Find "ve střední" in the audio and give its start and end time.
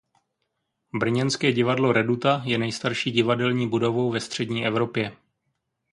4.11-4.65